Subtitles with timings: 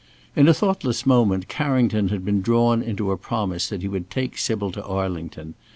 [0.35, 4.35] In a thoughtless moment Carrington had been drawn into a promise that he would take
[4.35, 5.53] Sybil to Arlington.